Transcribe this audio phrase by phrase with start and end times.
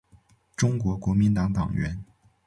[0.55, 2.03] 中国国民党党员。